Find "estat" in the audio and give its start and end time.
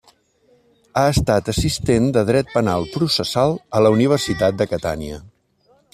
1.15-1.51